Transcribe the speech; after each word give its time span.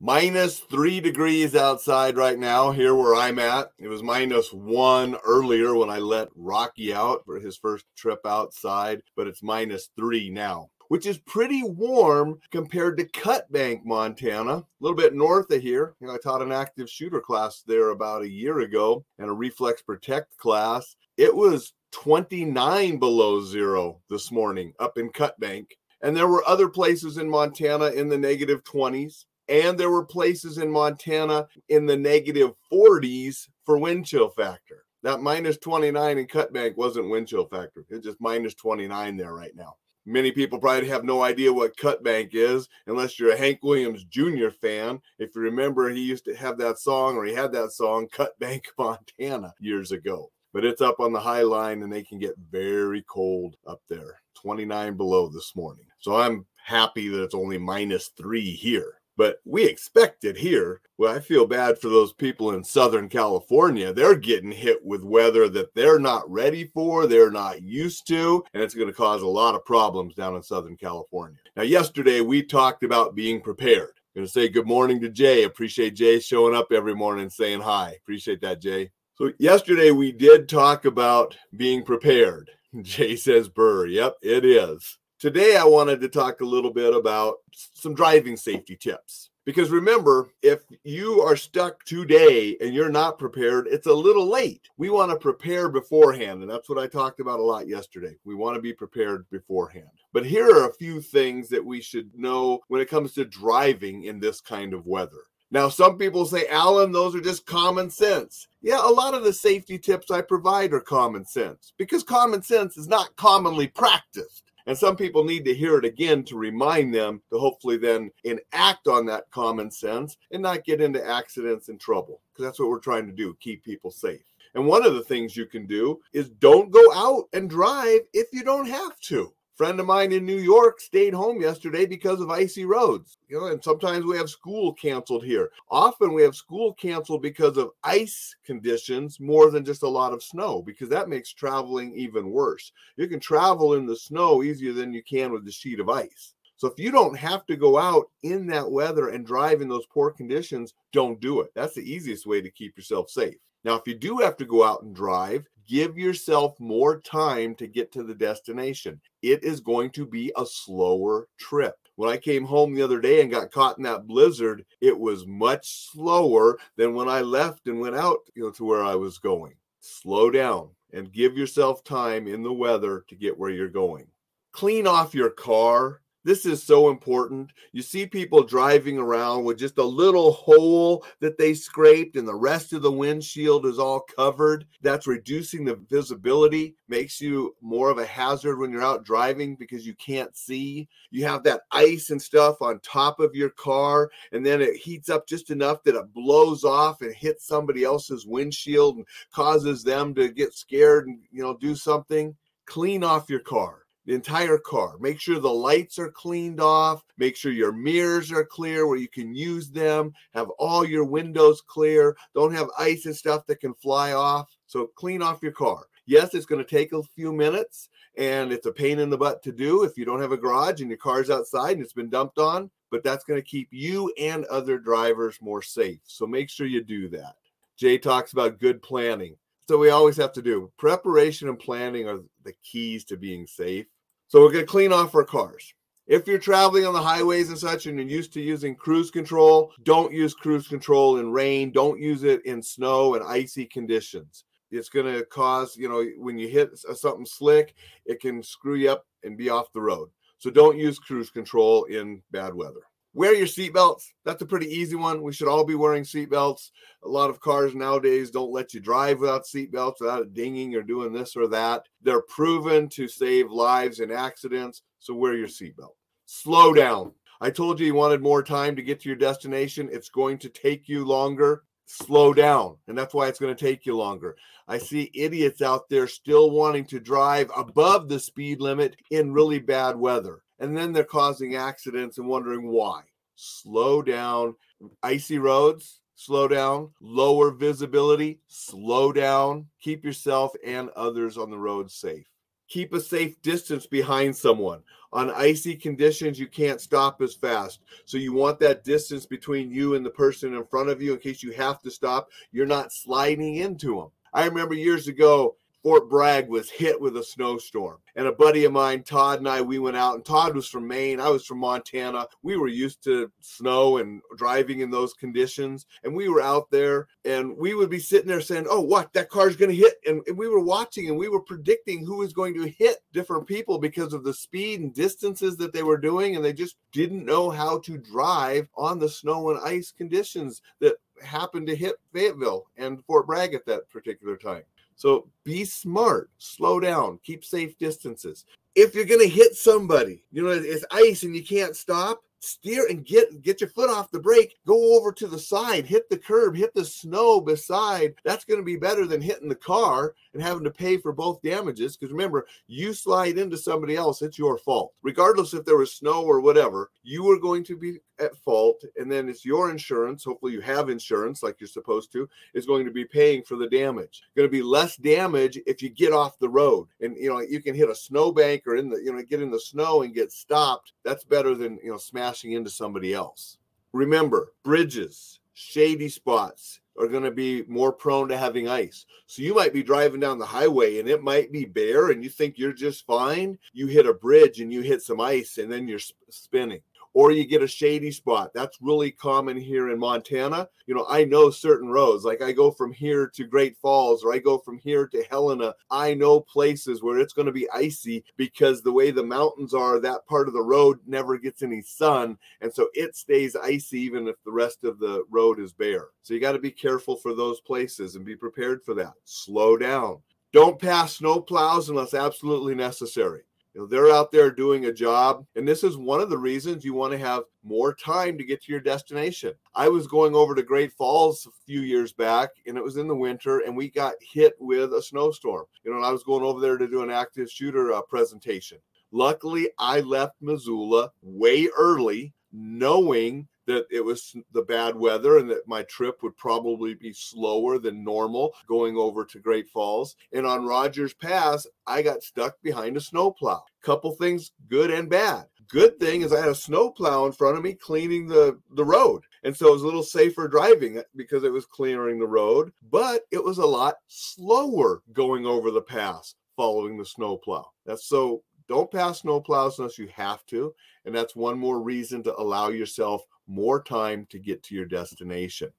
minus 0.00 0.60
three 0.60 1.00
degrees 1.00 1.56
outside 1.56 2.16
right 2.16 2.38
now 2.38 2.70
here 2.70 2.94
where 2.94 3.14
I'm 3.16 3.38
at. 3.38 3.72
It 3.78 3.88
was 3.88 4.02
minus 4.02 4.52
one 4.52 5.16
earlier 5.24 5.74
when 5.74 5.90
I 5.90 5.98
let 5.98 6.28
Rocky 6.34 6.94
out 6.94 7.22
for 7.24 7.40
his 7.40 7.56
first 7.56 7.84
trip 7.96 8.20
outside, 8.24 9.02
but 9.16 9.26
it's 9.26 9.42
minus 9.42 9.90
three 9.96 10.30
now. 10.30 10.70
Which 10.88 11.04
is 11.04 11.18
pretty 11.18 11.62
warm 11.64 12.38
compared 12.50 12.96
to 12.96 13.04
Cut 13.08 13.50
Bank, 13.52 13.84
Montana, 13.84 14.54
a 14.54 14.64
little 14.80 14.96
bit 14.96 15.14
north 15.14 15.50
of 15.52 15.60
here. 15.60 15.94
You 16.00 16.06
know, 16.06 16.14
I 16.14 16.18
taught 16.18 16.40
an 16.40 16.52
active 16.52 16.88
shooter 16.88 17.20
class 17.20 17.62
there 17.66 17.90
about 17.90 18.22
a 18.22 18.30
year 18.30 18.60
ago 18.60 19.04
and 19.18 19.28
a 19.28 19.34
reflex 19.34 19.82
protect 19.82 20.34
class. 20.38 20.96
It 21.18 21.34
was 21.34 21.74
29 21.92 22.98
below 22.98 23.42
zero 23.42 24.00
this 24.08 24.32
morning 24.32 24.72
up 24.78 24.96
in 24.96 25.10
Cut 25.10 25.38
Bank. 25.38 25.76
And 26.00 26.16
there 26.16 26.28
were 26.28 26.46
other 26.48 26.68
places 26.68 27.18
in 27.18 27.28
Montana 27.28 27.86
in 27.86 28.08
the 28.08 28.16
negative 28.16 28.62
20s. 28.64 29.24
And 29.48 29.78
there 29.78 29.90
were 29.90 30.04
places 30.04 30.58
in 30.58 30.70
Montana 30.70 31.48
in 31.68 31.86
the 31.86 31.96
negative 31.96 32.52
40s 32.72 33.48
for 33.64 33.78
wind 33.78 34.06
chill 34.06 34.28
factor. 34.30 34.84
That 35.02 35.22
minus 35.22 35.58
29 35.58 36.18
in 36.18 36.26
Cut 36.26 36.52
Bank 36.52 36.76
wasn't 36.76 37.08
wind 37.08 37.28
chill 37.28 37.46
factor. 37.46 37.86
It's 37.88 38.04
just 38.04 38.20
minus 38.20 38.54
29 38.54 39.16
there 39.16 39.32
right 39.32 39.54
now. 39.54 39.76
Many 40.04 40.32
people 40.32 40.58
probably 40.58 40.88
have 40.88 41.04
no 41.04 41.22
idea 41.22 41.52
what 41.52 41.76
Cut 41.76 42.02
Bank 42.02 42.30
is 42.32 42.68
unless 42.86 43.18
you're 43.18 43.32
a 43.32 43.38
Hank 43.38 43.60
Williams 43.62 44.04
Jr. 44.04 44.48
fan. 44.60 45.00
If 45.18 45.30
you 45.34 45.42
remember, 45.42 45.90
he 45.90 46.00
used 46.00 46.24
to 46.24 46.34
have 46.34 46.58
that 46.58 46.78
song 46.78 47.16
or 47.16 47.24
he 47.24 47.34
had 47.34 47.52
that 47.52 47.72
song, 47.72 48.08
Cut 48.10 48.38
Bank, 48.38 48.64
Montana, 48.78 49.54
years 49.60 49.92
ago. 49.92 50.30
But 50.52 50.64
it's 50.64 50.80
up 50.80 50.98
on 50.98 51.12
the 51.12 51.20
high 51.20 51.42
line 51.42 51.82
and 51.82 51.92
they 51.92 52.02
can 52.02 52.18
get 52.18 52.34
very 52.50 53.04
cold 53.08 53.56
up 53.66 53.82
there, 53.88 54.20
29 54.42 54.96
below 54.96 55.28
this 55.28 55.54
morning. 55.54 55.84
So 55.98 56.16
I'm 56.16 56.46
happy 56.64 57.08
that 57.08 57.22
it's 57.22 57.34
only 57.34 57.58
minus 57.58 58.08
three 58.16 58.50
here 58.50 58.98
but 59.18 59.40
we 59.44 59.64
expect 59.64 60.24
it 60.24 60.38
here. 60.38 60.80
Well, 60.96 61.14
I 61.14 61.18
feel 61.18 61.44
bad 61.44 61.78
for 61.78 61.88
those 61.88 62.12
people 62.12 62.52
in 62.52 62.62
Southern 62.62 63.08
California. 63.08 63.92
They're 63.92 64.14
getting 64.14 64.52
hit 64.52 64.82
with 64.84 65.02
weather 65.02 65.48
that 65.48 65.74
they're 65.74 65.98
not 65.98 66.30
ready 66.30 66.66
for, 66.66 67.06
they're 67.06 67.30
not 67.30 67.62
used 67.62 68.06
to, 68.06 68.44
and 68.54 68.62
it's 68.62 68.74
going 68.74 68.86
to 68.86 68.94
cause 68.94 69.22
a 69.22 69.26
lot 69.26 69.56
of 69.56 69.64
problems 69.64 70.14
down 70.14 70.36
in 70.36 70.42
Southern 70.42 70.76
California. 70.76 71.36
Now, 71.56 71.64
yesterday 71.64 72.20
we 72.20 72.44
talked 72.44 72.84
about 72.84 73.16
being 73.16 73.40
prepared. 73.40 73.90
I'm 74.14 74.20
going 74.22 74.26
to 74.26 74.32
say 74.32 74.48
good 74.48 74.68
morning 74.68 75.00
to 75.00 75.08
Jay. 75.08 75.42
Appreciate 75.42 75.96
Jay 75.96 76.20
showing 76.20 76.54
up 76.54 76.68
every 76.72 76.94
morning 76.94 77.22
and 77.22 77.32
saying 77.32 77.60
hi. 77.60 77.96
Appreciate 78.00 78.40
that, 78.42 78.62
Jay. 78.62 78.90
So, 79.16 79.32
yesterday 79.40 79.90
we 79.90 80.12
did 80.12 80.48
talk 80.48 80.84
about 80.84 81.36
being 81.56 81.82
prepared. 81.82 82.50
Jay 82.82 83.16
says, 83.16 83.48
Burr. 83.48 83.86
Yep, 83.86 84.14
it 84.22 84.44
is. 84.44 84.97
Today, 85.18 85.56
I 85.56 85.64
wanted 85.64 86.00
to 86.02 86.08
talk 86.08 86.40
a 86.40 86.46
little 86.46 86.72
bit 86.72 86.94
about 86.94 87.38
some 87.52 87.92
driving 87.92 88.36
safety 88.36 88.76
tips. 88.76 89.30
Because 89.44 89.68
remember, 89.68 90.28
if 90.42 90.60
you 90.84 91.22
are 91.22 91.34
stuck 91.34 91.82
today 91.84 92.56
and 92.60 92.72
you're 92.72 92.88
not 92.88 93.18
prepared, 93.18 93.66
it's 93.66 93.88
a 93.88 93.92
little 93.92 94.28
late. 94.28 94.68
We 94.76 94.90
want 94.90 95.10
to 95.10 95.16
prepare 95.16 95.68
beforehand. 95.68 96.42
And 96.42 96.48
that's 96.48 96.68
what 96.68 96.78
I 96.78 96.86
talked 96.86 97.18
about 97.18 97.40
a 97.40 97.42
lot 97.42 97.66
yesterday. 97.66 98.14
We 98.24 98.36
want 98.36 98.54
to 98.54 98.62
be 98.62 98.72
prepared 98.72 99.28
beforehand. 99.28 99.88
But 100.12 100.24
here 100.24 100.50
are 100.50 100.68
a 100.68 100.74
few 100.74 101.00
things 101.00 101.48
that 101.48 101.64
we 101.64 101.80
should 101.80 102.16
know 102.16 102.60
when 102.68 102.80
it 102.80 102.88
comes 102.88 103.12
to 103.14 103.24
driving 103.24 104.04
in 104.04 104.20
this 104.20 104.40
kind 104.40 104.72
of 104.72 104.86
weather. 104.86 105.24
Now, 105.50 105.68
some 105.68 105.98
people 105.98 106.26
say, 106.26 106.46
Alain, 106.48 106.92
those 106.92 107.16
are 107.16 107.20
just 107.20 107.44
common 107.44 107.90
sense. 107.90 108.46
Yeah, 108.62 108.82
a 108.84 108.92
lot 108.92 109.14
of 109.14 109.24
the 109.24 109.32
safety 109.32 109.78
tips 109.78 110.12
I 110.12 110.20
provide 110.20 110.72
are 110.74 110.80
common 110.80 111.24
sense 111.24 111.72
because 111.76 112.04
common 112.04 112.42
sense 112.42 112.76
is 112.76 112.86
not 112.86 113.16
commonly 113.16 113.66
practiced. 113.66 114.44
And 114.68 114.76
some 114.76 114.96
people 114.96 115.24
need 115.24 115.46
to 115.46 115.54
hear 115.54 115.78
it 115.78 115.86
again 115.86 116.22
to 116.24 116.36
remind 116.36 116.94
them 116.94 117.22
to 117.32 117.38
hopefully 117.38 117.78
then 117.78 118.10
enact 118.24 118.86
on 118.86 119.06
that 119.06 119.30
common 119.30 119.70
sense 119.70 120.18
and 120.30 120.42
not 120.42 120.62
get 120.62 120.82
into 120.82 121.02
accidents 121.02 121.70
and 121.70 121.80
trouble. 121.80 122.20
Because 122.30 122.44
that's 122.44 122.60
what 122.60 122.68
we're 122.68 122.78
trying 122.78 123.06
to 123.06 123.12
do 123.12 123.34
keep 123.40 123.64
people 123.64 123.90
safe. 123.90 124.20
And 124.54 124.66
one 124.66 124.84
of 124.84 124.92
the 124.92 125.02
things 125.02 125.34
you 125.34 125.46
can 125.46 125.66
do 125.66 126.00
is 126.12 126.28
don't 126.28 126.70
go 126.70 126.92
out 126.92 127.30
and 127.32 127.48
drive 127.48 128.00
if 128.12 128.28
you 128.30 128.44
don't 128.44 128.68
have 128.68 129.00
to 129.04 129.32
friend 129.58 129.80
of 129.80 129.86
mine 129.86 130.12
in 130.12 130.24
New 130.24 130.38
York 130.38 130.80
stayed 130.80 131.12
home 131.12 131.42
yesterday 131.42 131.84
because 131.84 132.20
of 132.20 132.30
icy 132.30 132.64
roads. 132.64 133.18
You 133.28 133.40
know, 133.40 133.46
and 133.48 133.62
sometimes 133.62 134.04
we 134.04 134.16
have 134.16 134.30
school 134.30 134.72
canceled 134.72 135.24
here. 135.24 135.50
Often 135.68 136.14
we 136.14 136.22
have 136.22 136.36
school 136.36 136.72
canceled 136.74 137.22
because 137.22 137.58
of 137.58 137.72
ice 137.82 138.36
conditions 138.46 139.18
more 139.18 139.50
than 139.50 139.64
just 139.64 139.82
a 139.82 139.88
lot 139.88 140.12
of 140.12 140.22
snow, 140.22 140.62
because 140.62 140.88
that 140.90 141.08
makes 141.08 141.32
traveling 141.32 141.92
even 141.96 142.30
worse. 142.30 142.70
You 142.96 143.08
can 143.08 143.18
travel 143.18 143.74
in 143.74 143.84
the 143.84 143.96
snow 143.96 144.44
easier 144.44 144.72
than 144.72 144.92
you 144.92 145.02
can 145.02 145.32
with 145.32 145.44
the 145.44 145.50
sheet 145.50 145.80
of 145.80 145.88
ice. 145.88 146.34
So 146.56 146.68
if 146.68 146.78
you 146.78 146.92
don't 146.92 147.16
have 147.18 147.44
to 147.46 147.56
go 147.56 147.78
out 147.78 148.10
in 148.22 148.46
that 148.48 148.70
weather 148.70 149.08
and 149.08 149.26
drive 149.26 149.60
in 149.60 149.68
those 149.68 149.86
poor 149.86 150.12
conditions, 150.12 150.74
don't 150.92 151.20
do 151.20 151.40
it. 151.40 151.50
That's 151.54 151.74
the 151.74 151.82
easiest 151.82 152.26
way 152.26 152.40
to 152.40 152.50
keep 152.50 152.76
yourself 152.76 153.10
safe. 153.10 153.36
Now, 153.64 153.74
if 153.74 153.86
you 153.86 153.94
do 153.94 154.18
have 154.18 154.36
to 154.36 154.44
go 154.44 154.62
out 154.62 154.82
and 154.82 154.94
drive, 154.94 155.48
give 155.68 155.98
yourself 155.98 156.58
more 156.58 157.00
time 157.00 157.54
to 157.56 157.66
get 157.66 157.92
to 157.92 158.02
the 158.02 158.14
destination. 158.14 159.00
It 159.22 159.44
is 159.44 159.60
going 159.60 159.90
to 159.90 160.06
be 160.06 160.32
a 160.36 160.46
slower 160.46 161.28
trip. 161.38 161.76
When 161.96 162.10
I 162.10 162.16
came 162.16 162.44
home 162.44 162.74
the 162.74 162.82
other 162.82 163.00
day 163.00 163.20
and 163.20 163.30
got 163.30 163.52
caught 163.52 163.76
in 163.76 163.84
that 163.84 164.06
blizzard, 164.06 164.64
it 164.80 164.98
was 164.98 165.26
much 165.26 165.90
slower 165.90 166.58
than 166.76 166.94
when 166.94 167.08
I 167.08 167.20
left 167.20 167.66
and 167.66 167.80
went 167.80 167.96
out 167.96 168.18
you 168.34 168.44
know, 168.44 168.50
to 168.52 168.64
where 168.64 168.84
I 168.84 168.94
was 168.94 169.18
going. 169.18 169.54
Slow 169.80 170.30
down 170.30 170.70
and 170.92 171.12
give 171.12 171.36
yourself 171.36 171.84
time 171.84 172.26
in 172.26 172.42
the 172.42 172.52
weather 172.52 173.04
to 173.08 173.16
get 173.16 173.36
where 173.36 173.50
you're 173.50 173.68
going. 173.68 174.06
Clean 174.52 174.86
off 174.86 175.14
your 175.14 175.30
car 175.30 176.00
this 176.24 176.44
is 176.44 176.62
so 176.62 176.90
important. 176.90 177.52
You 177.72 177.80
see 177.80 178.04
people 178.04 178.42
driving 178.42 178.98
around 178.98 179.44
with 179.44 179.58
just 179.58 179.78
a 179.78 179.84
little 179.84 180.32
hole 180.32 181.04
that 181.20 181.38
they 181.38 181.54
scraped, 181.54 182.16
and 182.16 182.26
the 182.26 182.34
rest 182.34 182.72
of 182.72 182.82
the 182.82 182.90
windshield 182.90 183.66
is 183.66 183.78
all 183.78 184.00
covered. 184.00 184.66
That's 184.82 185.06
reducing 185.06 185.64
the 185.64 185.76
visibility, 185.88 186.74
makes 186.88 187.20
you 187.20 187.54
more 187.62 187.90
of 187.90 187.98
a 187.98 188.06
hazard 188.06 188.58
when 188.58 188.72
you're 188.72 188.82
out 188.82 189.04
driving 189.04 189.56
because 189.56 189.86
you 189.86 189.94
can't 189.94 190.36
see. 190.36 190.88
You 191.10 191.24
have 191.24 191.44
that 191.44 191.62
ice 191.70 192.10
and 192.10 192.20
stuff 192.20 192.60
on 192.60 192.80
top 192.80 193.20
of 193.20 193.34
your 193.34 193.50
car, 193.50 194.10
and 194.32 194.44
then 194.44 194.60
it 194.60 194.76
heats 194.76 195.08
up 195.08 195.26
just 195.26 195.50
enough 195.50 195.82
that 195.84 195.96
it 195.96 196.12
blows 196.12 196.64
off 196.64 197.00
and 197.00 197.14
hits 197.14 197.46
somebody 197.46 197.84
else's 197.84 198.26
windshield 198.26 198.96
and 198.96 199.06
causes 199.32 199.84
them 199.84 200.14
to 200.16 200.28
get 200.28 200.52
scared 200.52 201.06
and 201.06 201.20
you 201.30 201.42
know 201.42 201.56
do 201.56 201.74
something. 201.74 202.34
Clean 202.66 203.02
off 203.02 203.30
your 203.30 203.40
car 203.40 203.84
the 204.08 204.14
entire 204.14 204.56
car. 204.56 204.96
Make 205.00 205.20
sure 205.20 205.38
the 205.38 205.50
lights 205.50 205.98
are 205.98 206.10
cleaned 206.10 206.62
off. 206.62 207.04
Make 207.18 207.36
sure 207.36 207.52
your 207.52 207.72
mirrors 207.72 208.32
are 208.32 208.42
clear 208.42 208.86
where 208.86 208.96
you 208.96 209.06
can 209.06 209.34
use 209.34 209.68
them. 209.68 210.14
Have 210.32 210.48
all 210.58 210.82
your 210.82 211.04
windows 211.04 211.60
clear. 211.60 212.16
Don't 212.34 212.54
have 212.54 212.70
ice 212.78 213.04
and 213.04 213.14
stuff 213.14 213.44
that 213.46 213.60
can 213.60 213.74
fly 213.74 214.14
off. 214.14 214.48
So 214.66 214.86
clean 214.86 215.20
off 215.20 215.42
your 215.42 215.52
car. 215.52 215.84
Yes, 216.06 216.32
it's 216.32 216.46
going 216.46 216.64
to 216.64 216.68
take 216.68 216.94
a 216.94 217.02
few 217.02 217.34
minutes 217.34 217.90
and 218.16 218.50
it's 218.50 218.64
a 218.64 218.72
pain 218.72 218.98
in 218.98 219.10
the 219.10 219.18
butt 219.18 219.42
to 219.42 219.52
do 219.52 219.84
if 219.84 219.98
you 219.98 220.06
don't 220.06 220.22
have 220.22 220.32
a 220.32 220.38
garage 220.38 220.80
and 220.80 220.88
your 220.88 220.96
car's 220.96 221.28
outside 221.28 221.72
and 221.72 221.82
it's 221.82 221.92
been 221.92 222.08
dumped 222.08 222.38
on, 222.38 222.70
but 222.90 223.04
that's 223.04 223.24
going 223.24 223.38
to 223.38 223.46
keep 223.46 223.68
you 223.70 224.10
and 224.18 224.46
other 224.46 224.78
drivers 224.78 225.36
more 225.42 225.60
safe. 225.60 226.00
So 226.04 226.26
make 226.26 226.48
sure 226.48 226.66
you 226.66 226.82
do 226.82 227.10
that. 227.10 227.34
Jay 227.76 227.98
talks 227.98 228.32
about 228.32 228.58
good 228.58 228.80
planning. 228.80 229.36
So 229.68 229.76
we 229.76 229.90
always 229.90 230.16
have 230.16 230.32
to 230.32 230.40
do 230.40 230.72
preparation 230.78 231.50
and 231.50 231.58
planning 231.58 232.08
are 232.08 232.20
the 232.42 232.54
keys 232.62 233.04
to 233.04 233.18
being 233.18 233.46
safe. 233.46 233.84
So 234.28 234.42
we're 234.42 234.52
going 234.52 234.64
to 234.64 234.70
clean 234.70 234.92
off 234.92 235.14
our 235.14 235.24
cars. 235.24 235.72
If 236.06 236.26
you're 236.26 236.38
traveling 236.38 236.86
on 236.86 236.92
the 236.92 237.00
highways 237.00 237.48
and 237.48 237.58
such 237.58 237.86
and 237.86 237.98
you're 237.98 238.06
used 238.06 238.32
to 238.34 238.42
using 238.42 238.74
cruise 238.74 239.10
control, 239.10 239.72
don't 239.84 240.12
use 240.12 240.34
cruise 240.34 240.68
control 240.68 241.18
in 241.18 241.32
rain. 241.32 241.70
Don't 241.70 241.98
use 241.98 242.24
it 242.24 242.44
in 242.44 242.62
snow 242.62 243.14
and 243.14 243.24
icy 243.24 243.64
conditions. 243.64 244.44
It's 244.70 244.90
going 244.90 245.06
to 245.06 245.24
cause, 245.24 245.78
you 245.78 245.88
know, 245.88 246.04
when 246.18 246.38
you 246.38 246.48
hit 246.48 246.78
uh, 246.88 246.92
something 246.92 247.24
slick, 247.24 247.74
it 248.04 248.20
can 248.20 248.42
screw 248.42 248.74
you 248.74 248.90
up 248.90 249.06
and 249.24 249.36
be 249.36 249.48
off 249.48 249.72
the 249.72 249.80
road. 249.80 250.10
So 250.36 250.50
don't 250.50 250.76
use 250.76 250.98
cruise 250.98 251.30
control 251.30 251.84
in 251.84 252.22
bad 252.30 252.54
weather. 252.54 252.82
Wear 253.14 253.34
your 253.34 253.46
seatbelts. 253.46 254.04
That's 254.24 254.42
a 254.42 254.46
pretty 254.46 254.66
easy 254.66 254.94
one. 254.94 255.22
We 255.22 255.32
should 255.32 255.48
all 255.48 255.64
be 255.64 255.74
wearing 255.74 256.04
seatbelts. 256.04 256.70
A 257.02 257.08
lot 257.08 257.30
of 257.30 257.40
cars 257.40 257.74
nowadays 257.74 258.30
don't 258.30 258.52
let 258.52 258.74
you 258.74 258.80
drive 258.80 259.20
without 259.20 259.44
seatbelts, 259.44 260.00
without 260.00 260.22
it 260.22 260.34
dinging 260.34 260.74
or 260.74 260.82
doing 260.82 261.12
this 261.12 261.34
or 261.34 261.48
that. 261.48 261.84
They're 262.02 262.22
proven 262.22 262.88
to 262.90 263.08
save 263.08 263.50
lives 263.50 264.00
in 264.00 264.12
accidents. 264.12 264.82
So 264.98 265.14
wear 265.14 265.34
your 265.34 265.48
seatbelt. 265.48 265.94
Slow 266.26 266.74
down. 266.74 267.12
I 267.40 267.50
told 267.50 267.80
you 267.80 267.86
you 267.86 267.94
wanted 267.94 268.20
more 268.20 268.42
time 268.42 268.76
to 268.76 268.82
get 268.82 269.00
to 269.00 269.08
your 269.08 269.16
destination. 269.16 269.88
It's 269.90 270.10
going 270.10 270.38
to 270.38 270.48
take 270.50 270.88
you 270.88 271.04
longer. 271.06 271.62
Slow 271.86 272.34
down. 272.34 272.76
And 272.88 272.98
that's 272.98 273.14
why 273.14 273.28
it's 273.28 273.38
going 273.38 273.54
to 273.56 273.64
take 273.64 273.86
you 273.86 273.96
longer. 273.96 274.36
I 274.66 274.76
see 274.76 275.10
idiots 275.14 275.62
out 275.62 275.88
there 275.88 276.06
still 276.06 276.50
wanting 276.50 276.84
to 276.86 277.00
drive 277.00 277.50
above 277.56 278.08
the 278.08 278.20
speed 278.20 278.60
limit 278.60 278.96
in 279.10 279.32
really 279.32 279.60
bad 279.60 279.96
weather 279.96 280.42
and 280.60 280.76
then 280.76 280.92
they're 280.92 281.04
causing 281.04 281.54
accidents 281.56 282.18
and 282.18 282.26
wondering 282.26 282.68
why. 282.68 283.02
Slow 283.36 284.02
down. 284.02 284.54
Icy 285.02 285.38
roads, 285.38 286.00
slow 286.14 286.48
down. 286.48 286.90
Lower 287.00 287.50
visibility, 287.50 288.40
slow 288.48 289.12
down. 289.12 289.66
Keep 289.80 290.04
yourself 290.04 290.52
and 290.66 290.90
others 290.90 291.38
on 291.38 291.50
the 291.50 291.58
road 291.58 291.90
safe. 291.90 292.26
keep 292.68 292.92
a 292.92 293.00
safe 293.00 293.40
distance 293.42 293.86
behind 293.86 294.36
someone. 294.36 294.82
On 295.12 295.30
icy 295.30 295.74
conditions, 295.74 296.38
you 296.38 296.46
can't 296.46 296.80
stop 296.82 297.22
as 297.22 297.34
fast. 297.34 297.80
So 298.04 298.18
you 298.18 298.34
want 298.34 298.60
that 298.60 298.84
distance 298.84 299.24
between 299.24 299.70
you 299.70 299.94
and 299.94 300.04
the 300.04 300.10
person 300.10 300.54
in 300.54 300.64
front 300.66 300.90
of 300.90 301.00
you 301.00 301.14
in 301.14 301.18
case 301.18 301.42
you 301.42 301.52
have 301.52 301.80
to 301.80 301.90
stop. 301.90 302.28
You're 302.52 302.66
not 302.66 302.92
sliding 302.92 303.56
into 303.56 303.96
them. 303.96 304.08
I 304.34 304.44
remember 304.44 304.74
years 304.74 305.08
ago, 305.08 305.56
Fort 305.88 306.10
Bragg 306.10 306.50
was 306.50 306.68
hit 306.68 307.00
with 307.00 307.16
a 307.16 307.24
snowstorm. 307.24 307.96
And 308.14 308.26
a 308.26 308.32
buddy 308.32 308.66
of 308.66 308.72
mine, 308.72 309.04
Todd, 309.04 309.38
and 309.38 309.48
I, 309.48 309.62
we 309.62 309.78
went 309.78 309.96
out, 309.96 310.16
and 310.16 310.22
Todd 310.22 310.54
was 310.54 310.68
from 310.68 310.86
Maine. 310.86 311.18
I 311.18 311.30
was 311.30 311.46
from 311.46 311.60
Montana. 311.60 312.28
We 312.42 312.58
were 312.58 312.68
used 312.68 313.02
to 313.04 313.32
snow 313.40 313.96
and 313.96 314.20
driving 314.36 314.80
in 314.80 314.90
those 314.90 315.14
conditions. 315.14 315.86
And 316.04 316.14
we 316.14 316.28
were 316.28 316.42
out 316.42 316.70
there, 316.70 317.08
and 317.24 317.56
we 317.56 317.72
would 317.72 317.88
be 317.88 318.00
sitting 318.00 318.28
there 318.28 318.42
saying, 318.42 318.66
Oh, 318.68 318.82
what? 318.82 319.14
That 319.14 319.30
car's 319.30 319.56
going 319.56 319.70
to 319.70 319.74
hit. 319.74 319.94
And, 320.06 320.20
and 320.26 320.36
we 320.36 320.46
were 320.46 320.60
watching 320.60 321.08
and 321.08 321.16
we 321.16 321.30
were 321.30 321.40
predicting 321.40 322.04
who 322.04 322.18
was 322.18 322.34
going 322.34 322.52
to 322.60 322.68
hit 322.68 322.98
different 323.14 323.46
people 323.46 323.78
because 323.78 324.12
of 324.12 324.24
the 324.24 324.34
speed 324.34 324.80
and 324.80 324.92
distances 324.92 325.56
that 325.56 325.72
they 325.72 325.82
were 325.82 325.96
doing. 325.96 326.36
And 326.36 326.44
they 326.44 326.52
just 326.52 326.76
didn't 326.92 327.24
know 327.24 327.48
how 327.48 327.78
to 327.78 327.96
drive 327.96 328.68
on 328.76 328.98
the 328.98 329.08
snow 329.08 329.48
and 329.48 329.60
ice 329.64 329.90
conditions 329.90 330.60
that 330.80 330.96
happened 331.22 331.66
to 331.68 331.74
hit 331.74 331.94
Fayetteville 332.12 332.66
and 332.76 333.02
Fort 333.06 333.26
Bragg 333.26 333.54
at 333.54 333.64
that 333.64 333.88
particular 333.88 334.36
time. 334.36 334.64
So 334.98 335.28
be 335.44 335.64
smart, 335.64 336.28
slow 336.38 336.80
down, 336.80 337.20
keep 337.22 337.44
safe 337.44 337.78
distances. 337.78 338.44
If 338.74 338.94
you're 338.94 339.04
going 339.04 339.20
to 339.20 339.28
hit 339.28 339.54
somebody, 339.54 340.24
you 340.32 340.42
know, 340.42 340.50
it's 340.50 340.84
ice 340.90 341.22
and 341.22 341.34
you 341.34 341.44
can't 341.44 341.76
stop, 341.76 342.20
steer 342.40 342.86
and 342.88 343.04
get 343.04 343.42
get 343.42 343.60
your 343.60 343.70
foot 343.70 343.90
off 343.90 344.10
the 344.10 344.18
brake 344.20 344.56
go 344.64 344.96
over 344.96 345.10
to 345.10 345.26
the 345.26 345.38
side 345.38 345.84
hit 345.84 346.08
the 346.08 346.16
curb 346.16 346.54
hit 346.54 346.72
the 346.72 346.84
snow 346.84 347.40
beside 347.40 348.14
that's 348.24 348.44
going 348.44 348.60
to 348.60 348.64
be 348.64 348.76
better 348.76 349.06
than 349.06 349.20
hitting 349.20 349.48
the 349.48 349.54
car 349.56 350.14
and 350.34 350.42
having 350.42 350.62
to 350.62 350.70
pay 350.70 350.96
for 350.96 351.12
both 351.12 351.42
damages 351.42 351.96
because 351.96 352.12
remember 352.12 352.46
you 352.68 352.92
slide 352.92 353.38
into 353.38 353.56
somebody 353.56 353.96
else 353.96 354.22
it's 354.22 354.38
your 354.38 354.56
fault 354.56 354.92
regardless 355.02 355.52
if 355.52 355.64
there 355.64 355.76
was 355.76 355.92
snow 355.92 356.22
or 356.22 356.40
whatever 356.40 356.92
you 357.02 357.28
are 357.28 357.40
going 357.40 357.64
to 357.64 357.76
be 357.76 357.98
at 358.20 358.36
fault 358.36 358.84
and 358.96 359.10
then 359.10 359.28
it's 359.28 359.44
your 359.44 359.70
insurance 359.70 360.24
hopefully 360.24 360.52
you 360.52 360.60
have 360.60 360.88
insurance 360.88 361.42
like 361.42 361.60
you're 361.60 361.68
supposed 361.68 362.12
to 362.12 362.28
is 362.54 362.66
going 362.66 362.84
to 362.84 362.90
be 362.90 363.04
paying 363.04 363.42
for 363.42 363.56
the 363.56 363.68
damage 363.68 364.22
going 364.36 364.48
to 364.48 364.52
be 364.52 364.62
less 364.62 364.96
damage 364.96 365.58
if 365.66 365.82
you 365.82 365.88
get 365.88 366.12
off 366.12 366.38
the 366.38 366.48
road 366.48 366.88
and 367.00 367.16
you 367.16 367.28
know 367.28 367.40
you 367.40 367.62
can 367.62 367.74
hit 367.74 367.90
a 367.90 367.94
snowbank 367.94 368.62
or 368.66 368.76
in 368.76 368.88
the 368.88 368.96
you 368.98 369.12
know 369.12 369.22
get 369.22 369.42
in 369.42 369.50
the 369.50 369.60
snow 369.60 370.02
and 370.02 370.14
get 370.14 370.32
stopped 370.32 370.92
that's 371.04 371.24
better 371.24 371.54
than 371.54 371.78
you 371.82 371.90
know 371.90 371.98
smashing 371.98 372.52
into 372.52 372.70
somebody 372.70 373.14
else 373.14 373.58
remember 373.92 374.52
bridges 374.62 375.40
shady 375.54 376.08
spots 376.08 376.80
are 376.98 377.08
going 377.08 377.22
to 377.22 377.30
be 377.30 377.64
more 377.68 377.92
prone 377.92 378.28
to 378.28 378.36
having 378.36 378.68
ice. 378.68 379.06
So 379.26 379.42
you 379.42 379.54
might 379.54 379.72
be 379.72 379.82
driving 379.82 380.20
down 380.20 380.38
the 380.38 380.46
highway 380.46 380.98
and 380.98 381.08
it 381.08 381.22
might 381.22 381.52
be 381.52 381.64
bare 381.64 382.10
and 382.10 382.22
you 382.22 382.30
think 382.30 382.58
you're 382.58 382.72
just 382.72 383.06
fine. 383.06 383.58
You 383.72 383.86
hit 383.86 384.06
a 384.06 384.12
bridge 384.12 384.60
and 384.60 384.72
you 384.72 384.82
hit 384.82 385.02
some 385.02 385.20
ice 385.20 385.58
and 385.58 385.70
then 385.70 385.86
you're 385.86 386.00
spinning 386.30 386.80
or 387.18 387.32
you 387.32 387.44
get 387.44 387.64
a 387.64 387.66
shady 387.66 388.12
spot. 388.12 388.52
That's 388.54 388.78
really 388.80 389.10
common 389.10 389.56
here 389.56 389.90
in 389.90 389.98
Montana. 389.98 390.68
You 390.86 390.94
know, 390.94 391.04
I 391.08 391.24
know 391.24 391.50
certain 391.50 391.88
roads, 391.88 392.24
like 392.24 392.40
I 392.40 392.52
go 392.52 392.70
from 392.70 392.92
here 392.92 393.26
to 393.34 393.42
Great 393.42 393.76
Falls 393.76 394.22
or 394.22 394.32
I 394.32 394.38
go 394.38 394.58
from 394.58 394.78
here 394.78 395.08
to 395.08 395.24
Helena. 395.28 395.74
I 395.90 396.14
know 396.14 396.38
places 396.38 397.02
where 397.02 397.18
it's 397.18 397.32
going 397.32 397.46
to 397.46 397.52
be 397.52 397.68
icy 397.74 398.22
because 398.36 398.82
the 398.82 398.92
way 398.92 399.10
the 399.10 399.24
mountains 399.24 399.74
are, 399.74 399.98
that 399.98 400.28
part 400.28 400.46
of 400.46 400.54
the 400.54 400.62
road 400.62 401.00
never 401.08 401.36
gets 401.38 401.64
any 401.64 401.82
sun. 401.82 402.38
And 402.60 402.72
so 402.72 402.86
it 402.94 403.16
stays 403.16 403.56
icy 403.56 403.98
even 403.98 404.28
if 404.28 404.36
the 404.44 404.52
rest 404.52 404.84
of 404.84 405.00
the 405.00 405.24
road 405.28 405.58
is 405.58 405.72
bare. 405.72 406.10
So 406.22 406.34
you 406.34 406.40
got 406.40 406.52
to 406.52 406.60
be 406.60 406.70
careful 406.70 407.16
for 407.16 407.34
those 407.34 407.60
places 407.62 408.14
and 408.14 408.24
be 408.24 408.36
prepared 408.36 408.84
for 408.84 408.94
that. 408.94 409.14
Slow 409.24 409.76
down. 409.76 410.18
Don't 410.52 410.80
pass 410.80 411.16
snow 411.16 411.40
plows 411.40 411.88
unless 411.88 412.14
absolutely 412.14 412.76
necessary. 412.76 413.42
You 413.78 413.84
know, 413.84 413.88
they're 413.88 414.12
out 414.12 414.32
there 414.32 414.50
doing 414.50 414.86
a 414.86 414.92
job. 414.92 415.46
And 415.54 415.66
this 415.66 415.84
is 415.84 415.96
one 415.96 416.20
of 416.20 416.30
the 416.30 416.36
reasons 416.36 416.84
you 416.84 416.94
want 416.94 417.12
to 417.12 417.18
have 417.18 417.44
more 417.62 417.94
time 417.94 418.36
to 418.36 418.42
get 418.42 418.60
to 418.64 418.72
your 418.72 418.80
destination. 418.80 419.54
I 419.72 419.88
was 419.88 420.08
going 420.08 420.34
over 420.34 420.56
to 420.56 420.64
Great 420.64 420.92
Falls 420.94 421.46
a 421.46 421.50
few 421.64 421.82
years 421.82 422.12
back 422.12 422.48
and 422.66 422.76
it 422.76 422.82
was 422.82 422.96
in 422.96 423.06
the 423.06 423.14
winter 423.14 423.60
and 423.60 423.76
we 423.76 423.88
got 423.88 424.14
hit 424.20 424.54
with 424.58 424.94
a 424.94 425.00
snowstorm. 425.00 425.66
You 425.84 425.92
know, 425.92 426.00
I 426.00 426.10
was 426.10 426.24
going 426.24 426.42
over 426.42 426.58
there 426.58 426.76
to 426.76 426.88
do 426.88 427.04
an 427.04 427.12
active 427.12 427.48
shooter 427.48 427.92
uh, 427.92 428.02
presentation. 428.02 428.78
Luckily, 429.12 429.70
I 429.78 430.00
left 430.00 430.34
Missoula 430.40 431.12
way 431.22 431.68
early, 431.78 432.32
knowing 432.52 433.46
that 433.68 433.86
it 433.90 434.04
was 434.04 434.34
the 434.52 434.62
bad 434.62 434.96
weather 434.96 435.38
and 435.38 435.48
that 435.50 435.68
my 435.68 435.82
trip 435.84 436.22
would 436.22 436.36
probably 436.36 436.94
be 436.94 437.12
slower 437.12 437.78
than 437.78 438.02
normal 438.02 438.54
going 438.66 438.96
over 438.96 439.24
to 439.26 439.38
Great 439.38 439.68
Falls. 439.68 440.16
And 440.32 440.46
on 440.46 440.66
Rogers 440.66 441.12
Pass, 441.12 441.66
I 441.86 442.02
got 442.02 442.22
stuck 442.22 442.60
behind 442.62 442.96
a 442.96 443.00
snowplow. 443.00 443.62
Couple 443.82 444.12
things 444.12 444.52
good 444.68 444.90
and 444.90 445.08
bad. 445.08 445.44
Good 445.68 446.00
thing 446.00 446.22
is 446.22 446.32
I 446.32 446.40
had 446.40 446.48
a 446.48 446.54
snowplow 446.54 447.26
in 447.26 447.32
front 447.32 447.58
of 447.58 447.62
me 447.62 447.74
cleaning 447.74 448.26
the, 448.26 448.58
the 448.70 448.84
road. 448.84 449.24
And 449.44 449.54
so 449.54 449.68
it 449.68 449.72
was 449.72 449.82
a 449.82 449.86
little 449.86 450.02
safer 450.02 450.48
driving 450.48 451.02
because 451.14 451.44
it 451.44 451.52
was 451.52 451.66
clearing 451.66 452.18
the 452.18 452.26
road, 452.26 452.72
but 452.90 453.22
it 453.30 453.44
was 453.44 453.58
a 453.58 453.66
lot 453.66 453.96
slower 454.08 455.02
going 455.12 455.44
over 455.44 455.70
the 455.70 455.82
pass 455.82 456.34
following 456.56 456.96
the 456.96 457.04
snowplow. 457.04 457.68
That's 457.84 458.08
so 458.08 458.42
don't 458.66 458.90
pass 458.90 459.22
snowplows 459.22 459.78
unless 459.78 459.98
you 459.98 460.08
have 460.14 460.44
to. 460.46 460.74
And 461.04 461.14
that's 461.14 461.34
one 461.34 461.58
more 461.58 461.80
reason 461.80 462.22
to 462.24 462.36
allow 462.36 462.68
yourself 462.68 463.22
more 463.48 463.82
time 463.82 464.26
to 464.30 464.38
get 464.38 464.62
to 464.64 464.74
your 464.74 464.84
destination. 464.84 465.70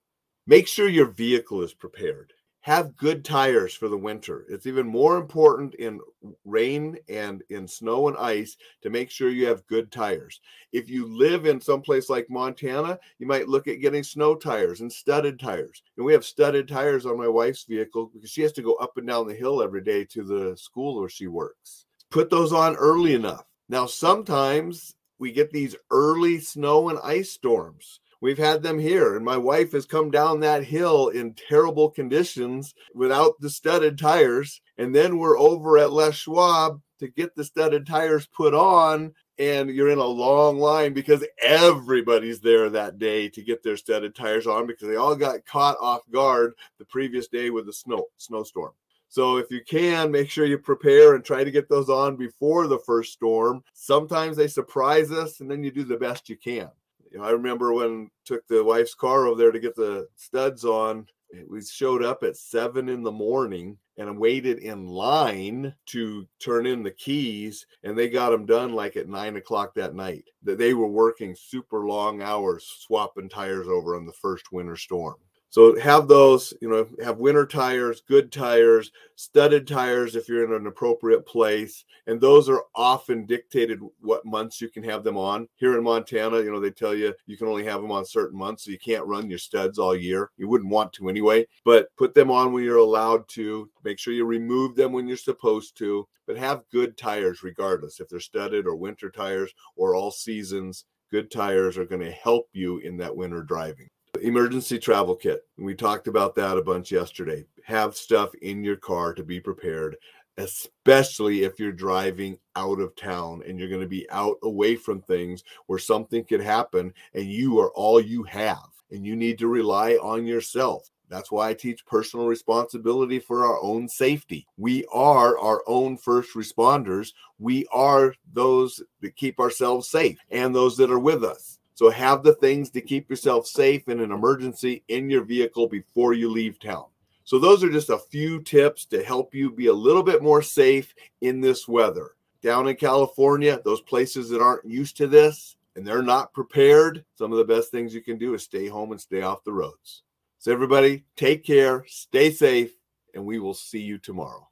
Make 0.48 0.68
sure 0.68 0.88
your 0.88 1.12
vehicle 1.12 1.62
is 1.62 1.74
prepared. 1.74 2.34
Have 2.62 2.98
good 2.98 3.24
tires 3.24 3.74
for 3.74 3.88
the 3.88 3.98
winter. 3.98 4.46
It's 4.50 4.66
even 4.66 4.86
more 4.86 5.16
important 5.16 5.76
in 5.76 6.02
rain 6.44 6.98
and 7.08 7.42
in 7.50 7.68
snow 7.68 8.10
and 8.10 8.18
ice 8.18 8.58
to 8.82 8.90
make 8.90 9.10
sure 9.10 9.30
you 9.30 9.48
have 9.48 9.66
good 9.68 9.92
tires. 9.92 10.42
If 10.74 10.90
you 10.90 11.08
live 11.08 11.46
in 11.46 11.62
some 11.62 11.82
place 11.82 12.10
like 12.10 12.30
Montana, 12.30 13.00
you 13.18 13.28
might 13.28 13.48
look 13.48 13.70
at 13.70 13.80
getting 13.80 14.04
snow 14.04 14.36
tires 14.36 14.82
and 14.82 14.92
studded 14.92 15.40
tires. 15.40 15.82
And 15.96 16.06
we 16.06 16.12
have 16.12 16.26
studded 16.26 16.68
tires 16.68 17.06
on 17.06 17.18
my 17.18 17.30
wife's 17.30 17.64
vehicle 17.64 18.12
because 18.14 18.30
she 18.30 18.42
has 18.42 18.52
to 18.54 18.62
go 18.62 18.74
up 18.74 18.98
and 18.98 19.08
down 19.08 19.28
the 19.28 19.34
hill 19.34 19.64
every 19.64 19.82
day 19.82 20.04
to 20.06 20.24
the 20.24 20.58
school 20.58 21.00
where 21.00 21.10
she 21.10 21.28
works. 21.28 21.86
Put 22.12 22.30
those 22.30 22.52
on 22.52 22.76
early 22.76 23.14
enough. 23.14 23.46
Now, 23.70 23.86
sometimes 23.86 24.96
we 25.20 25.32
get 25.32 25.52
these 25.52 25.76
early 25.92 26.40
snow 26.40 26.90
and 26.90 26.98
ice 27.04 27.32
storms. 27.32 28.00
We've 28.22 28.38
had 28.38 28.64
them 28.64 28.80
here, 28.80 29.16
and 29.16 29.24
my 29.24 29.38
wife 29.38 29.72
has 29.72 29.86
come 29.86 30.12
down 30.12 30.42
that 30.42 30.64
hill 30.64 31.10
in 31.10 31.36
terrible 31.36 31.90
conditions 31.90 32.74
without 32.94 33.40
the 33.40 33.50
studded 33.50 33.98
tires. 33.98 34.62
And 34.78 34.94
then 34.94 35.18
we're 35.18 35.40
over 35.40 35.78
at 35.78 35.94
Les 35.94 36.16
Schwab 36.16 36.82
to 37.00 37.08
get 37.08 37.36
the 37.36 37.46
studded 37.46 37.86
tires 37.86 38.28
put 38.28 38.54
on, 38.54 39.14
and 39.38 39.70
you're 39.70 39.90
in 39.90 40.00
a 40.00 40.06
long 40.06 40.60
line 40.60 40.94
because 40.94 41.26
everybody's 41.42 42.42
there 42.42 42.70
that 42.70 43.00
day 43.00 43.30
to 43.30 43.42
get 43.42 43.64
their 43.64 43.78
studded 43.78 44.16
tires 44.16 44.48
on 44.48 44.68
because 44.68 44.90
they 44.90 44.98
all 44.98 45.16
got 45.16 45.46
caught 45.46 45.78
off 45.80 46.02
guard 46.12 46.54
the 46.78 46.86
previous 46.86 47.30
day 47.30 47.50
with 47.50 47.66
the 47.66 47.74
snow 47.74 48.08
snowstorm. 48.18 48.74
So 49.10 49.38
if 49.38 49.50
you 49.50 49.62
can, 49.68 50.12
make 50.12 50.30
sure 50.30 50.46
you 50.46 50.60
prepare 50.60 51.16
and 51.16 51.26
try 51.26 51.44
to 51.44 51.52
get 51.52 51.68
those 51.68 51.90
on 51.90 52.16
before 52.16 52.68
the 52.68 52.80
first 52.80 53.12
storm. 53.14 53.64
Sometimes 53.74 54.38
they 54.38 54.48
surprise 54.48 55.12
us, 55.12 55.40
and 55.40 55.50
then 55.50 55.64
you 55.64 55.72
do 55.72 55.84
the 55.84 55.98
best 55.98 56.30
you 56.30 56.38
can. 56.38 56.70
You 57.12 57.18
know, 57.18 57.24
I 57.24 57.32
remember 57.32 57.74
when 57.74 58.12
took 58.24 58.48
the 58.48 58.64
wife's 58.64 58.94
car 58.94 59.26
over 59.26 59.36
there 59.36 59.52
to 59.52 59.60
get 59.60 59.76
the 59.76 60.08
studs 60.16 60.64
on. 60.64 61.08
We 61.48 61.62
showed 61.64 62.04
up 62.04 62.24
at 62.24 62.38
seven 62.38 62.88
in 62.88 63.02
the 63.02 63.12
morning 63.12 63.78
and 63.98 64.20
waited 64.20 64.60
in 64.60 64.88
line 64.88 65.74
to 65.88 66.28
turn 66.40 66.66
in 66.68 66.84
the 66.84 66.92
keys, 66.92 67.66
and 67.84 67.98
they 67.98 68.10
got 68.10 68.30
them 68.30 68.46
done 68.46 68.74
like 68.74 68.96
at 68.96 69.10
nine 69.10 69.36
o'clock 69.38 69.74
that 69.76 69.96
night. 69.96 70.26
That 70.44 70.60
they 70.60 70.76
were 70.76 70.88
working 70.88 71.36
super 71.36 71.88
long 71.88 72.22
hours 72.22 72.66
swapping 72.80 73.30
tires 73.30 73.68
over 73.68 73.96
on 73.96 74.06
the 74.06 74.14
first 74.14 74.52
winter 74.52 74.76
storm. 74.76 75.16
So 75.52 75.80
have 75.80 76.08
those, 76.08 76.54
you 76.62 76.70
know, 76.70 76.88
have 77.04 77.18
winter 77.18 77.46
tires, 77.46 78.04
good 78.08 78.32
tires, 78.32 78.92
studded 79.16 79.68
tires 79.68 80.16
if 80.16 80.30
you're 80.30 80.46
in 80.46 80.54
an 80.54 80.68
appropriate 80.68 81.26
place. 81.26 81.86
And 82.06 82.22
those 82.22 82.48
are 82.50 82.66
often 82.76 83.26
dictated 83.26 83.80
what 84.00 84.26
months 84.26 84.62
you 84.62 84.70
can 84.70 84.84
have 84.84 85.04
them 85.04 85.18
on. 85.18 85.48
Here 85.56 85.76
in 85.76 85.84
Montana, 85.84 86.38
you 86.42 86.52
know, 86.52 86.60
they 86.60 86.70
tell 86.70 86.94
you 86.94 87.16
you 87.26 87.36
can 87.36 87.48
only 87.48 87.66
have 87.66 87.82
them 87.82 87.92
on 87.92 88.06
certain 88.06 88.38
months, 88.38 88.66
so 88.66 88.72
you 88.72 88.78
can't 88.78 89.08
run 89.08 89.28
your 89.28 89.40
studs 89.40 89.80
all 89.80 89.96
year. 89.96 90.30
You 90.38 90.48
wouldn't 90.48 90.70
want 90.70 90.94
to 90.94 91.10
anyway, 91.10 91.48
but 91.66 91.88
put 91.98 92.14
them 92.14 92.30
on 92.30 92.54
when 92.54 92.64
you're 92.64 92.78
allowed 92.78 93.28
to. 93.30 93.70
Make 93.84 93.98
sure 93.98 94.14
you 94.14 94.26
remove 94.26 94.76
them 94.76 94.92
when 94.92 95.08
you're 95.08 95.18
supposed 95.18 95.76
to, 95.78 96.08
but 96.28 96.38
have 96.38 96.64
good 96.72 96.96
tires 96.96 97.42
regardless 97.42 98.00
if 98.00 98.08
they're 98.08 98.20
studded 98.20 98.68
or 98.68 98.76
winter 98.76 99.10
tires 99.10 99.52
or 99.76 99.96
all 99.96 100.12
seasons. 100.12 100.86
Good 101.12 101.32
tires 101.32 101.76
are 101.76 101.86
going 101.86 102.04
to 102.04 102.12
help 102.12 102.50
you 102.54 102.78
in 102.78 102.98
that 102.98 103.16
winter 103.16 103.42
driving 103.42 103.90
emergency 104.22 104.80
travel 104.80 105.16
kit. 105.16 105.46
We 105.58 105.76
talked 105.76 106.08
about 106.08 106.36
that 106.36 106.58
a 106.58 106.62
bunch 106.62 106.92
yesterday. 106.92 107.46
Have 107.64 107.96
stuff 107.96 108.34
in 108.42 108.64
your 108.64 108.76
car 108.76 109.14
to 109.14 109.24
be 109.24 109.40
prepared, 109.40 109.98
especially 110.38 111.44
if 111.44 111.60
you're 111.60 111.72
driving 111.72 112.38
out 112.56 112.80
of 112.80 112.96
town 112.96 113.44
and 113.48 113.60
you're 113.60 113.70
going 113.70 113.82
to 113.82 113.88
be 113.88 114.10
out 114.10 114.38
away 114.44 114.76
from 114.76 115.02
things 115.02 115.44
where 115.68 115.80
something 115.80 116.24
could 116.24 116.42
happen 116.42 116.94
and 117.14 117.26
you 117.26 117.60
are 117.60 117.72
all 117.72 118.02
you 118.02 118.24
have 118.24 118.70
and 118.92 119.06
you 119.06 119.16
need 119.16 119.38
to 119.40 119.48
rely 119.48 119.94
on 119.96 120.26
yourself. 120.26 120.90
That's 121.10 121.32
why 121.32 121.50
I 121.50 121.54
teach 121.56 121.86
personal 121.86 122.28
responsibility 122.28 123.20
for 123.20 123.46
our 123.46 123.60
own 123.62 123.90
safety. 123.90 124.46
We 124.58 124.86
are 124.94 125.38
our 125.40 125.64
own 125.68 125.98
first 125.98 126.36
responders. 126.36 127.14
We 127.40 127.66
are 127.72 128.14
those 128.32 128.82
that 129.02 129.16
keep 129.16 129.40
ourselves 129.40 129.90
safe 129.90 130.20
and 130.30 130.56
those 130.56 130.78
that 130.78 130.92
are 130.92 131.00
with 131.00 131.24
us. 131.24 131.59
So 131.80 131.90
have 131.90 132.24
the 132.24 132.34
things 132.34 132.70
to 132.72 132.82
keep 132.82 133.10
yourself 133.10 133.48
safe 133.48 133.88
in 133.88 134.02
an 134.02 134.12
emergency 134.12 134.84
in 134.90 135.10
your 135.10 135.24
vehicle 135.24 135.66
before 135.66 136.12
you 136.12 136.30
leave 136.30 136.60
town. 136.60 136.88
So, 137.24 137.40
those 137.40 137.64
are 137.64 137.72
just 137.72 137.90
a 137.90 137.98
few 137.98 138.42
tips 138.42 138.84
to 138.88 139.02
help 139.02 139.34
you 139.34 139.50
be 139.50 139.68
a 139.68 139.74
little 139.74 140.04
bit 140.04 140.22
more 140.22 140.42
safe 140.42 140.94
in 141.22 141.40
this 141.40 141.70
weather. 141.70 142.16
Down 142.42 142.68
in 142.68 142.76
California, 142.76 143.62
those 143.64 143.80
places 143.80 144.28
that 144.28 144.42
aren't 144.42 144.66
used 144.66 144.98
to 144.98 145.08
this 145.08 145.56
and 145.78 145.88
they're 145.88 146.04
not 146.04 146.34
prepared, 146.34 147.06
some 147.16 147.32
of 147.32 147.38
the 147.38 147.46
best 147.46 147.72
things 147.72 147.94
you 147.94 148.02
can 148.02 148.18
do 148.18 148.34
is 148.34 148.44
stay 148.44 148.68
home 148.68 148.92
and 148.92 149.00
stay 149.00 149.22
off 149.22 149.46
the 149.46 149.54
roads. 149.54 150.04
So, 150.38 150.52
everybody, 150.52 151.06
take 151.16 151.46
care, 151.46 151.86
stay 151.88 152.30
safe, 152.30 152.74
and 153.16 153.26
we 153.26 153.40
will 153.40 153.54
see 153.54 153.80
you 153.80 154.00
tomorrow. 154.00 154.49